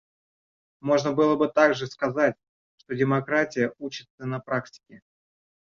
[0.79, 2.35] Можно было бы также сказать,
[2.77, 5.03] что демократия учится на практике.